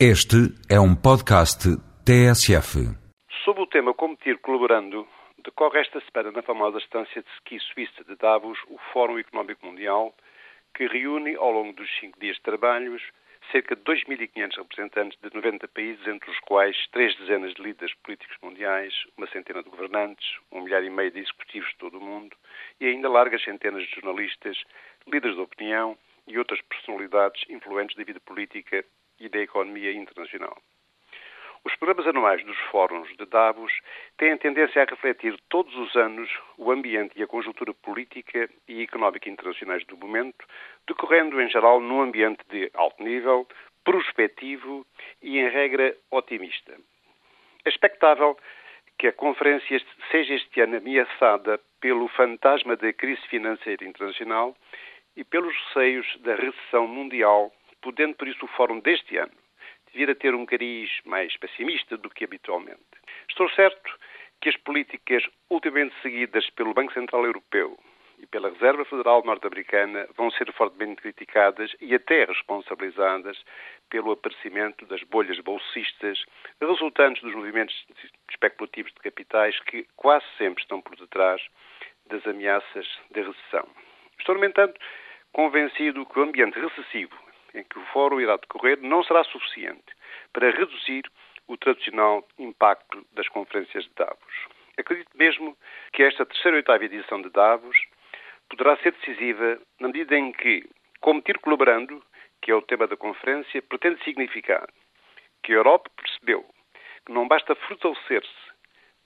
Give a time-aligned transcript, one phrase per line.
[0.00, 1.70] Este é um podcast
[2.04, 2.82] TSF.
[3.44, 5.06] Sob o tema Competir Colaborando,
[5.38, 10.12] decorre esta semana na famosa estância de ski suíça de Davos o Fórum Económico Mundial,
[10.74, 13.00] que reúne ao longo dos cinco dias de trabalhos
[13.52, 18.36] cerca de 2.500 representantes de 90 países, entre os quais três dezenas de líderes políticos
[18.42, 22.36] mundiais, uma centena de governantes, um milhar e meio de executivos de todo o mundo
[22.80, 24.60] e ainda largas centenas de jornalistas,
[25.06, 28.84] líderes de opinião e outras personalidades influentes da vida política
[29.18, 30.56] e da economia internacional.
[31.64, 33.72] Os programas anuais dos fóruns de Davos
[34.18, 39.30] têm tendência a refletir todos os anos o ambiente e a conjuntura política e económica
[39.30, 40.44] internacionais do momento,
[40.86, 43.48] decorrendo em geral num ambiente de alto nível,
[43.82, 44.86] prospectivo
[45.22, 46.76] e, em regra, otimista.
[47.64, 48.36] É expectável
[48.98, 54.54] que a conferência seja este ano ameaçada pelo fantasma da crise financeira internacional
[55.16, 57.50] e pelos receios da recessão mundial
[57.84, 59.44] podendo por isso o fórum deste ano
[59.92, 62.80] vir a ter um cariz mais pessimista do que habitualmente.
[63.28, 63.96] Estou certo
[64.40, 67.78] que as políticas ultimamente seguidas pelo Banco Central Europeu
[68.18, 73.40] e pela Reserva Federal Norte-Americana vão ser fortemente criticadas e até responsabilizadas
[73.90, 76.24] pelo aparecimento das bolhas bolsistas
[76.60, 77.74] resultantes dos movimentos
[78.30, 81.40] especulativos de capitais que quase sempre estão por detrás
[82.06, 83.68] das ameaças da recessão.
[84.18, 84.80] Estou, no entanto,
[85.32, 87.24] convencido que o ambiente recessivo
[87.54, 89.94] em que o fórum irá decorrer não será suficiente
[90.32, 91.04] para reduzir
[91.46, 94.34] o tradicional impacto das conferências de Davos.
[94.76, 95.56] Acredito mesmo
[95.92, 97.76] que esta terceira ou oitava edição de Davos
[98.48, 100.68] poderá ser decisiva na medida em que
[101.00, 102.02] competir colaborando,
[102.42, 104.68] que é o tema da conferência, pretende significar
[105.42, 106.44] que a Europa percebeu
[107.06, 108.54] que não basta fortalecer-se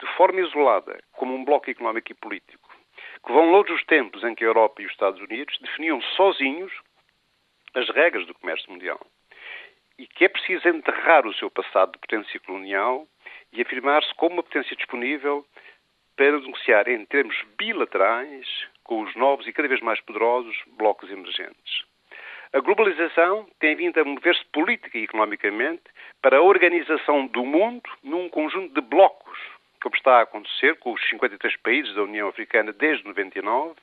[0.00, 2.70] de forma isolada como um bloco económico e político,
[3.24, 6.72] que vão longe os tempos em que a Europa e os Estados Unidos definiam sozinhos
[7.78, 9.00] as regras do comércio mundial.
[9.98, 13.06] E que é preciso enterrar o seu passado de potência colonial
[13.52, 15.44] e afirmar-se como uma potência disponível
[16.16, 18.46] para negociar em termos bilaterais
[18.82, 21.84] com os novos e cada vez mais poderosos blocos emergentes.
[22.52, 25.82] A globalização tem vindo a mover-se política e economicamente
[26.22, 29.38] para a organização do mundo num conjunto de blocos,
[29.82, 33.76] como está a acontecer com os 53 países da União Africana desde 99,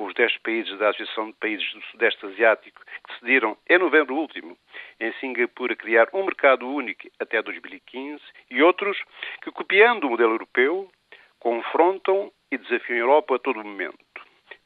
[0.00, 4.16] com os 10 países da Associação de Países do Sudeste Asiático que decidiram, em novembro
[4.16, 4.56] último,
[4.98, 8.18] em Singapura, criar um mercado único até 2015,
[8.50, 8.96] e outros
[9.42, 10.90] que, copiando o modelo europeu,
[11.38, 13.98] confrontam e desafiam a Europa a todo momento.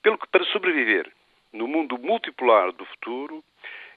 [0.05, 1.11] Pelo que, para sobreviver
[1.53, 3.43] no mundo multipolar do futuro,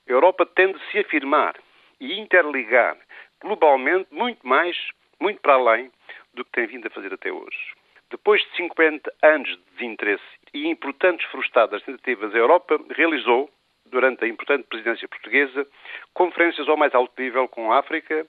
[0.10, 1.56] a Europa tende a se afirmar
[2.00, 2.98] e interligar
[3.40, 4.76] globalmente muito mais,
[5.20, 5.92] muito para além
[6.34, 7.77] do que tem vindo a fazer até hoje.
[8.10, 10.24] Depois de 50 anos de desinteresse
[10.54, 13.50] e importantes frustradas tentativas, a Europa realizou,
[13.86, 15.68] durante a importante presidência portuguesa,
[16.14, 18.26] conferências ao mais alto nível com a África,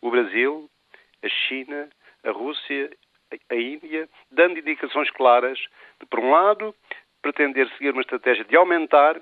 [0.00, 0.70] o Brasil,
[1.22, 1.90] a China,
[2.24, 2.90] a Rússia,
[3.50, 5.58] a Índia, dando indicações claras
[6.00, 6.74] de, por um lado,
[7.20, 9.20] pretender seguir uma estratégia de aumentar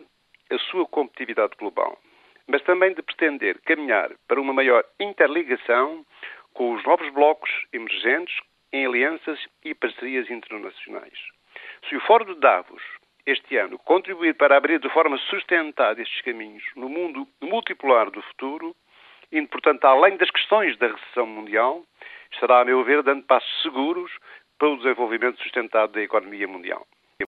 [0.51, 1.99] a sua competitividade global,
[2.47, 6.07] mas também de pretender caminhar para uma maior interligação
[6.55, 8.37] com os novos blocos emergentes
[8.73, 11.19] em alianças e parcerias internacionais.
[11.89, 12.83] Se o Fórum de Davos,
[13.25, 18.75] este ano, contribuir para abrir de forma sustentada estes caminhos no mundo multipolar do futuro,
[19.33, 21.85] indo, portanto, além das questões da recessão mundial,
[22.33, 24.13] estará, a meu ver, dando passos seguros
[24.59, 26.87] para o desenvolvimento sustentado da economia mundial.